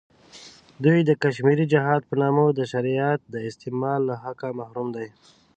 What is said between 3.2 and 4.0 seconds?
د استعمال